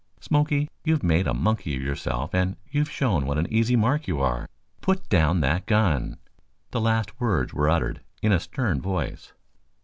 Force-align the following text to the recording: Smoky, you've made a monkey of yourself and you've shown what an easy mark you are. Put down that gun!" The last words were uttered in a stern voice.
Smoky, 0.19 0.67
you've 0.83 1.03
made 1.03 1.27
a 1.27 1.33
monkey 1.35 1.75
of 1.75 1.83
yourself 1.83 2.33
and 2.33 2.57
you've 2.67 2.89
shown 2.89 3.27
what 3.27 3.37
an 3.37 3.45
easy 3.53 3.75
mark 3.75 4.07
you 4.07 4.19
are. 4.19 4.49
Put 4.81 5.07
down 5.09 5.41
that 5.41 5.67
gun!" 5.67 6.17
The 6.71 6.81
last 6.81 7.19
words 7.19 7.53
were 7.53 7.69
uttered 7.69 8.01
in 8.23 8.31
a 8.31 8.39
stern 8.39 8.81
voice. 8.81 9.33